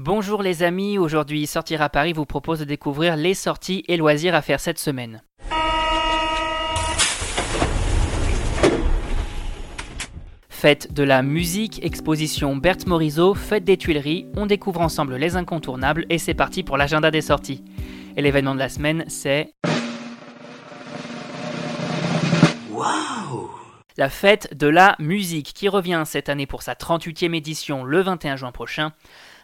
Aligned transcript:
Bonjour 0.00 0.44
les 0.44 0.62
amis, 0.62 0.96
aujourd'hui 0.96 1.44
Sortir 1.48 1.82
à 1.82 1.88
Paris 1.88 2.12
vous 2.12 2.24
propose 2.24 2.60
de 2.60 2.64
découvrir 2.64 3.16
les 3.16 3.34
sorties 3.34 3.82
et 3.88 3.96
loisirs 3.96 4.36
à 4.36 4.42
faire 4.42 4.60
cette 4.60 4.78
semaine. 4.78 5.24
Fête 10.48 10.92
de 10.92 11.02
la 11.02 11.22
musique, 11.22 11.84
exposition 11.84 12.54
Berthe 12.54 12.86
Morisot, 12.86 13.34
fête 13.34 13.64
des 13.64 13.76
Tuileries, 13.76 14.28
on 14.36 14.46
découvre 14.46 14.82
ensemble 14.82 15.16
les 15.16 15.34
incontournables 15.34 16.06
et 16.10 16.18
c'est 16.18 16.32
parti 16.32 16.62
pour 16.62 16.76
l'agenda 16.76 17.10
des 17.10 17.20
sorties. 17.20 17.64
Et 18.16 18.22
l'événement 18.22 18.54
de 18.54 18.60
la 18.60 18.68
semaine, 18.68 19.04
c'est... 19.08 19.52
La 23.98 24.08
fête 24.08 24.56
de 24.56 24.68
la 24.68 24.94
musique 25.00 25.52
qui 25.52 25.68
revient 25.68 26.04
cette 26.06 26.28
année 26.28 26.46
pour 26.46 26.62
sa 26.62 26.74
38e 26.74 27.34
édition 27.34 27.82
le 27.82 28.00
21 28.00 28.36
juin 28.36 28.52
prochain. 28.52 28.92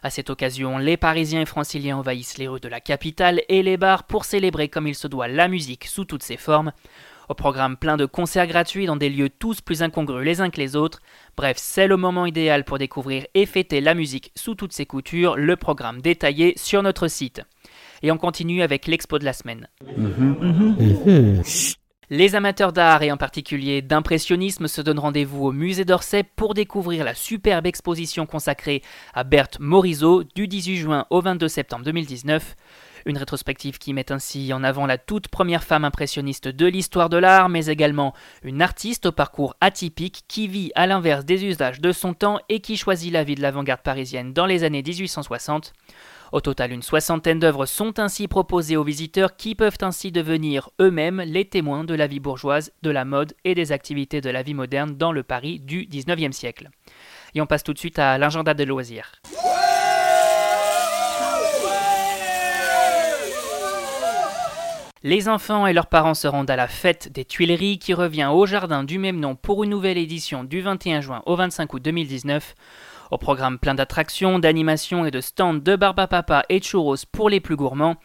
À 0.05 0.11
cette 0.11 0.29
occasion, 0.29 0.77
les 0.77 0.97
Parisiens 0.97 1.41
et 1.41 1.45
Franciliens 1.47 1.97
envahissent 1.97 2.37
les 2.37 2.47
rues 2.47 2.59
de 2.59 2.67
la 2.67 2.79
capitale 2.79 3.41
et 3.49 3.63
les 3.63 3.75
bars 3.75 4.03
pour 4.03 4.23
célébrer 4.23 4.69
comme 4.69 4.85
il 4.85 4.93
se 4.93 5.07
doit 5.07 5.27
la 5.27 5.47
musique 5.47 5.85
sous 5.85 6.05
toutes 6.05 6.21
ses 6.21 6.37
formes. 6.37 6.73
Au 7.27 7.33
programme 7.33 7.75
plein 7.75 7.97
de 7.97 8.05
concerts 8.05 8.45
gratuits 8.45 8.85
dans 8.85 8.97
des 8.97 9.09
lieux 9.09 9.31
tous 9.31 9.61
plus 9.61 9.81
incongrus 9.81 10.23
les 10.23 10.41
uns 10.41 10.51
que 10.51 10.61
les 10.61 10.75
autres. 10.75 11.01
Bref, 11.35 11.57
c'est 11.59 11.87
le 11.87 11.97
moment 11.97 12.27
idéal 12.27 12.65
pour 12.65 12.77
découvrir 12.77 13.25
et 13.33 13.47
fêter 13.47 13.81
la 13.81 13.95
musique 13.95 14.31
sous 14.35 14.53
toutes 14.53 14.73
ses 14.73 14.85
coutures, 14.85 15.37
le 15.37 15.55
programme 15.55 16.01
détaillé 16.01 16.53
sur 16.55 16.83
notre 16.83 17.07
site. 17.07 17.41
Et 18.03 18.11
on 18.11 18.17
continue 18.17 18.61
avec 18.61 18.85
l'expo 18.85 19.17
de 19.17 19.25
la 19.25 19.33
semaine. 19.33 19.67
Les 22.11 22.35
amateurs 22.35 22.71
d'art 22.71 23.01
et 23.01 23.11
en 23.11 23.17
particulier 23.17 23.81
d'impressionnisme 23.81 24.67
se 24.67 24.79
donnent 24.79 24.99
rendez-vous 24.99 25.43
au 25.43 25.51
musée 25.51 25.85
d'Orsay 25.85 26.23
pour 26.23 26.53
découvrir 26.53 27.03
la 27.03 27.15
superbe 27.15 27.65
exposition 27.65 28.27
consacrée 28.27 28.83
à 29.15 29.23
Berthe 29.23 29.59
Morisot 29.59 30.23
du 30.35 30.47
18 30.47 30.77
juin 30.77 31.05
au 31.09 31.21
22 31.21 31.47
septembre 31.47 31.83
2019. 31.83 32.55
Une 33.07 33.19
rétrospective 33.19 33.77
qui 33.77 33.93
met 33.93 34.11
ainsi 34.11 34.51
en 34.51 34.63
avant 34.63 34.87
la 34.87 34.97
toute 34.97 35.27
première 35.27 35.63
femme 35.63 35.85
impressionniste 35.85 36.47
de 36.47 36.65
l'histoire 36.65 37.07
de 37.07 37.17
l'art, 37.17 37.49
mais 37.49 37.67
également 37.67 38.15
une 38.41 38.63
artiste 38.63 39.05
au 39.05 39.11
parcours 39.11 39.55
atypique 39.61 40.23
qui 40.27 40.47
vit 40.47 40.71
à 40.73 40.87
l'inverse 40.87 41.23
des 41.23 41.45
usages 41.45 41.79
de 41.79 41.91
son 41.91 42.15
temps 42.15 42.39
et 42.49 42.61
qui 42.61 42.77
choisit 42.77 43.13
la 43.13 43.23
vie 43.23 43.35
de 43.35 43.43
l'avant-garde 43.43 43.81
parisienne 43.81 44.33
dans 44.33 44.47
les 44.47 44.63
années 44.63 44.81
1860. 44.81 45.73
Au 46.31 46.41
total, 46.41 46.71
une 46.71 46.81
soixantaine 46.81 47.37
d'œuvres 47.37 47.67
sont 47.67 47.99
ainsi 47.99 48.27
proposées 48.27 48.75
aux 48.75 48.83
visiteurs 48.83 49.35
qui 49.35 49.53
peuvent 49.53 49.77
ainsi 49.81 50.11
devenir 50.11 50.71
eux-mêmes 50.81 51.21
les 51.21 51.45
témoins 51.45 51.83
de 51.83 51.93
la 51.93 52.07
vie 52.07 52.19
bourgeoise, 52.19 52.71
de 52.81 52.89
la 52.89 53.05
mode 53.05 53.35
et 53.43 53.53
des 53.53 53.71
activités 53.71 54.19
de 54.19 54.31
la 54.31 54.41
vie 54.41 54.55
moderne 54.55 54.97
dans 54.97 55.11
le 55.11 55.21
Paris 55.21 55.59
du 55.59 55.85
19e 55.85 56.31
siècle. 56.31 56.71
Et 57.35 57.41
on 57.41 57.45
passe 57.45 57.63
tout 57.63 57.73
de 57.73 57.79
suite 57.79 57.99
à 57.99 58.17
l'agenda 58.17 58.55
des 58.55 58.65
loisirs. 58.65 59.21
Les 65.05 65.29
enfants 65.29 65.67
et 65.67 65.73
leurs 65.73 65.85
parents 65.85 66.15
se 66.15 66.27
rendent 66.27 66.49
à 66.49 66.55
la 66.55 66.67
fête 66.67 67.11
des 67.11 67.25
Tuileries 67.25 67.77
qui 67.77 67.93
revient 67.93 68.31
au 68.33 68.47
jardin 68.47 68.83
du 68.83 68.97
même 68.97 69.19
nom 69.19 69.35
pour 69.35 69.63
une 69.63 69.69
nouvelle 69.69 69.99
édition 69.99 70.43
du 70.43 70.61
21 70.61 71.01
juin 71.01 71.21
au 71.27 71.35
25 71.35 71.71
août 71.75 71.81
2019. 71.83 72.55
Au 73.11 73.19
programme 73.19 73.59
plein 73.59 73.75
d'attractions, 73.75 74.39
d'animations 74.39 75.05
et 75.05 75.11
de 75.11 75.21
stands 75.21 75.53
de 75.53 75.75
Barbapapa 75.75 76.41
et 76.49 76.59
churros 76.59 76.95
pour 77.11 77.29
les 77.29 77.39
plus 77.39 77.55
gourmands. 77.55 77.97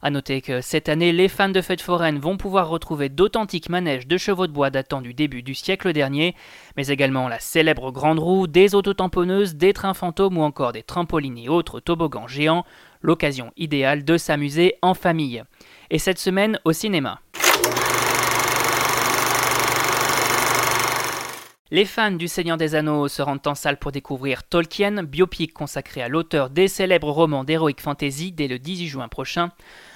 A 0.00 0.10
noter 0.10 0.40
que 0.42 0.60
cette 0.60 0.88
année, 0.88 1.12
les 1.12 1.28
fans 1.28 1.48
de 1.48 1.60
fêtes 1.60 1.82
foraines 1.82 2.20
vont 2.20 2.36
pouvoir 2.36 2.68
retrouver 2.68 3.08
d'authentiques 3.08 3.68
manèges 3.68 4.06
de 4.06 4.16
chevaux 4.16 4.46
de 4.46 4.52
bois 4.52 4.70
datant 4.70 5.00
du 5.00 5.12
début 5.12 5.42
du 5.42 5.54
siècle 5.54 5.92
dernier, 5.92 6.36
mais 6.76 6.86
également 6.86 7.28
la 7.28 7.40
célèbre 7.40 7.90
grande 7.90 8.20
roue, 8.20 8.46
des 8.46 8.74
autotamponneuses, 8.74 9.56
des 9.56 9.72
trains 9.72 9.94
fantômes 9.94 10.38
ou 10.38 10.42
encore 10.42 10.72
des 10.72 10.84
trampolines 10.84 11.38
et 11.38 11.48
autres 11.48 11.80
toboggans 11.80 12.28
géants, 12.28 12.64
l'occasion 13.02 13.52
idéale 13.56 14.04
de 14.04 14.16
s'amuser 14.16 14.76
en 14.82 14.94
famille. 14.94 15.42
Et 15.90 15.98
cette 15.98 16.18
semaine 16.18 16.60
au 16.64 16.72
cinéma. 16.72 17.20
Les 21.70 21.84
fans 21.84 22.12
du 22.12 22.28
Seigneur 22.28 22.56
des 22.56 22.74
Anneaux 22.74 23.08
se 23.08 23.20
rendent 23.20 23.46
en 23.46 23.54
salle 23.54 23.78
pour 23.78 23.92
découvrir 23.92 24.42
Tolkien, 24.42 25.02
biopic 25.02 25.52
consacré 25.52 26.00
à 26.00 26.08
l'auteur 26.08 26.48
des 26.48 26.66
célèbres 26.66 27.10
romans 27.10 27.44
d'Heroic 27.44 27.74
Fantasy 27.78 28.32
dès 28.32 28.48
le 28.48 28.58
18 28.58 28.86
juin 28.86 29.08
prochain. 29.08 29.50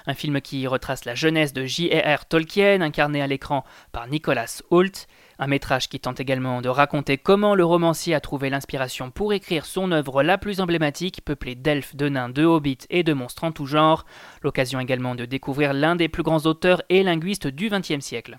Un 0.06 0.12
film 0.12 0.42
qui 0.42 0.66
retrace 0.66 1.06
la 1.06 1.14
jeunesse 1.14 1.54
de 1.54 1.64
J.R.R. 1.64 2.26
Tolkien, 2.26 2.82
incarné 2.82 3.22
à 3.22 3.26
l'écran 3.26 3.64
par 3.90 4.06
Nicholas 4.06 4.60
Hoult. 4.70 5.06
Un 5.38 5.46
métrage 5.46 5.88
qui 5.88 5.98
tente 5.98 6.20
également 6.20 6.60
de 6.60 6.68
raconter 6.68 7.16
comment 7.16 7.54
le 7.54 7.64
romancier 7.64 8.14
a 8.14 8.20
trouvé 8.20 8.50
l'inspiration 8.50 9.10
pour 9.10 9.32
écrire 9.32 9.64
son 9.64 9.92
œuvre 9.92 10.22
la 10.22 10.36
plus 10.36 10.60
emblématique, 10.60 11.24
peuplée 11.24 11.54
d'elfes, 11.54 11.96
de 11.96 12.10
nains, 12.10 12.28
de 12.28 12.44
hobbits 12.44 12.86
et 12.90 13.02
de 13.02 13.14
monstres 13.14 13.44
en 13.44 13.52
tout 13.52 13.64
genre. 13.64 14.04
L'occasion 14.42 14.78
également 14.78 15.14
de 15.14 15.24
découvrir 15.24 15.72
l'un 15.72 15.96
des 15.96 16.10
plus 16.10 16.22
grands 16.22 16.44
auteurs 16.44 16.82
et 16.90 17.02
linguistes 17.02 17.46
du 17.46 17.70
XXe 17.70 18.04
siècle. 18.04 18.36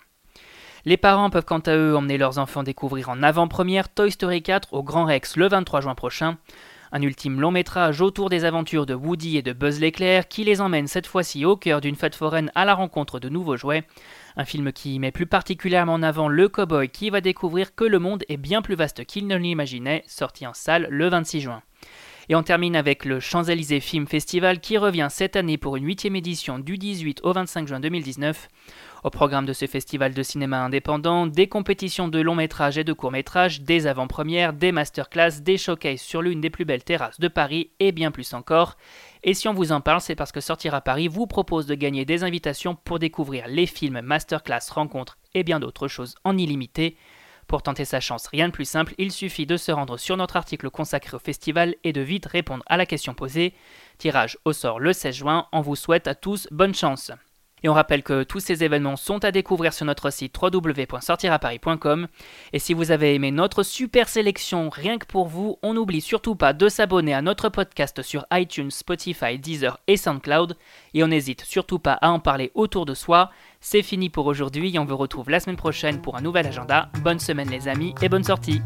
Les 0.85 0.97
parents 0.97 1.29
peuvent 1.29 1.45
quant 1.45 1.59
à 1.59 1.77
eux 1.77 1.95
emmener 1.95 2.17
leurs 2.17 2.39
enfants 2.39 2.61
découvrir 2.61 3.07
en 3.07 3.23
avant-première 3.23 3.87
Toy 3.87 4.11
Story 4.11 4.43
4 4.43 4.73
au 4.73 4.83
Grand 4.83 5.05
Rex 5.05 5.37
le 5.37 5.47
23 5.47 5.79
juin 5.79 5.95
prochain. 5.95 6.37
Un 6.91 7.01
ultime 7.01 7.39
long 7.39 7.51
métrage 7.51 8.01
autour 8.01 8.29
des 8.29 8.43
aventures 8.43 8.85
de 8.85 8.93
Woody 8.93 9.37
et 9.37 9.41
de 9.41 9.53
Buzz 9.53 9.79
l'éclair 9.79 10.27
qui 10.27 10.43
les 10.43 10.59
emmène 10.59 10.87
cette 10.87 11.07
fois-ci 11.07 11.45
au 11.45 11.55
cœur 11.55 11.79
d'une 11.79 11.95
fête 11.95 12.15
foraine 12.15 12.51
à 12.53 12.65
la 12.65 12.73
rencontre 12.73 13.21
de 13.21 13.29
nouveaux 13.29 13.55
jouets. 13.55 13.85
Un 14.35 14.43
film 14.43 14.73
qui 14.73 14.99
met 14.99 15.13
plus 15.13 15.25
particulièrement 15.25 15.93
en 15.93 16.03
avant 16.03 16.27
le 16.27 16.49
cowboy 16.49 16.89
qui 16.89 17.09
va 17.09 17.21
découvrir 17.21 17.73
que 17.75 17.85
le 17.85 17.99
monde 17.99 18.25
est 18.27 18.35
bien 18.35 18.61
plus 18.61 18.75
vaste 18.75 19.05
qu'il 19.05 19.25
ne 19.25 19.37
l'imaginait, 19.37 20.03
sorti 20.05 20.45
en 20.45 20.53
salle 20.53 20.87
le 20.89 21.07
26 21.07 21.39
juin. 21.39 21.61
Et 22.29 22.35
on 22.35 22.43
termine 22.43 22.75
avec 22.75 23.05
le 23.05 23.19
Champs-Élysées 23.19 23.79
Film 23.79 24.07
Festival 24.07 24.59
qui 24.59 24.77
revient 24.77 25.07
cette 25.09 25.35
année 25.35 25.57
pour 25.57 25.75
une 25.75 25.85
huitième 25.85 26.15
édition 26.15 26.59
du 26.59 26.77
18 26.77 27.21
au 27.23 27.33
25 27.33 27.67
juin 27.67 27.79
2019. 27.79 28.47
Au 29.03 29.09
programme 29.09 29.45
de 29.45 29.51
ce 29.51 29.67
festival 29.67 30.13
de 30.13 30.23
cinéma 30.23 30.61
indépendant, 30.61 31.27
des 31.27 31.49
compétitions 31.49 32.07
de 32.07 32.21
long 32.21 32.35
métrage 32.35 32.77
et 32.77 32.85
de 32.85 32.93
court 32.93 33.11
métrage, 33.11 33.59
des 33.59 33.85
avant-premières, 33.85 34.53
des 34.53 34.71
masterclass, 34.71 35.41
des 35.41 35.57
showcases 35.57 35.99
sur 35.99 36.21
l'une 36.21 36.39
des 36.39 36.49
plus 36.49 36.63
belles 36.63 36.85
terrasses 36.85 37.19
de 37.19 37.27
Paris 37.27 37.71
et 37.81 37.91
bien 37.91 38.11
plus 38.11 38.33
encore. 38.33 38.77
Et 39.23 39.33
si 39.33 39.49
on 39.49 39.53
vous 39.53 39.73
en 39.73 39.81
parle, 39.81 39.99
c'est 39.99 40.15
parce 40.15 40.31
que 40.31 40.39
Sortir 40.39 40.73
à 40.73 40.79
Paris 40.79 41.09
vous 41.09 41.27
propose 41.27 41.65
de 41.65 41.75
gagner 41.75 42.05
des 42.05 42.23
invitations 42.23 42.75
pour 42.75 42.97
découvrir 42.97 43.43
les 43.49 43.65
films, 43.65 43.99
masterclass, 43.99 44.71
rencontres 44.71 45.17
et 45.33 45.43
bien 45.43 45.59
d'autres 45.59 45.89
choses 45.89 46.15
en 46.23 46.37
illimité. 46.37 46.95
Pour 47.47 47.61
tenter 47.61 47.83
sa 47.83 47.99
chance, 47.99 48.27
rien 48.27 48.47
de 48.47 48.53
plus 48.53 48.63
simple, 48.63 48.95
il 48.97 49.11
suffit 49.11 49.45
de 49.45 49.57
se 49.57 49.73
rendre 49.73 49.97
sur 49.97 50.15
notre 50.15 50.37
article 50.37 50.69
consacré 50.69 51.17
au 51.17 51.19
festival 51.19 51.75
et 51.83 51.91
de 51.91 51.99
vite 51.99 52.25
répondre 52.25 52.63
à 52.67 52.77
la 52.77 52.85
question 52.85 53.13
posée. 53.13 53.53
Tirage 53.97 54.37
au 54.45 54.53
sort 54.53 54.79
le 54.79 54.93
16 54.93 55.13
juin, 55.13 55.47
on 55.51 55.59
vous 55.59 55.75
souhaite 55.75 56.07
à 56.07 56.15
tous 56.15 56.47
bonne 56.51 56.73
chance. 56.73 57.11
Et 57.63 57.69
on 57.69 57.73
rappelle 57.73 58.03
que 58.03 58.23
tous 58.23 58.39
ces 58.39 58.63
événements 58.63 58.97
sont 58.97 59.23
à 59.23 59.31
découvrir 59.31 59.73
sur 59.73 59.85
notre 59.85 60.09
site 60.09 60.35
www.sortiraparis.com. 60.41 62.07
Et 62.51 62.59
si 62.59 62.73
vous 62.73 62.91
avez 62.91 63.15
aimé 63.15 63.31
notre 63.31 63.63
super 63.63 64.09
sélection 64.09 64.69
rien 64.69 64.97
que 64.97 65.05
pour 65.05 65.27
vous, 65.27 65.57
on 65.63 65.73
n'oublie 65.73 66.01
surtout 66.01 66.35
pas 66.35 66.53
de 66.53 66.67
s'abonner 66.67 67.13
à 67.13 67.21
notre 67.21 67.49
podcast 67.49 68.01
sur 68.01 68.25
iTunes, 68.31 68.71
Spotify, 68.71 69.39
Deezer 69.39 69.79
et 69.87 69.97
SoundCloud. 69.97 70.57
Et 70.93 71.03
on 71.03 71.07
n'hésite 71.07 71.41
surtout 71.41 71.79
pas 71.79 71.93
à 71.93 72.09
en 72.09 72.19
parler 72.19 72.51
autour 72.53 72.85
de 72.85 72.93
soi. 72.93 73.31
C'est 73.61 73.81
fini 73.81 74.09
pour 74.09 74.25
aujourd'hui 74.25 74.75
et 74.75 74.79
on 74.79 74.85
vous 74.85 74.97
retrouve 74.97 75.29
la 75.29 75.39
semaine 75.39 75.57
prochaine 75.57 76.01
pour 76.01 76.17
un 76.17 76.21
nouvel 76.21 76.47
agenda. 76.47 76.89
Bonne 77.01 77.19
semaine 77.19 77.49
les 77.49 77.67
amis 77.67 77.95
et 78.01 78.09
bonne 78.09 78.23
sortie 78.23 78.61